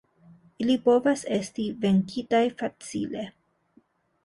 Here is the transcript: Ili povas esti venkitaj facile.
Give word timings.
Ili 0.63 0.77
povas 0.87 1.25
esti 1.35 1.67
venkitaj 1.85 2.41
facile. 2.63 3.29